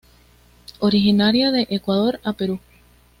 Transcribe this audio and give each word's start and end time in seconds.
Originaria 0.79 1.51
de 1.51 1.67
Ecuador 1.69 2.19
a 2.23 2.33
Perú. 2.33 2.59